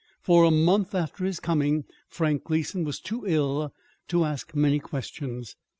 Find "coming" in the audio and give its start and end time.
1.39-1.85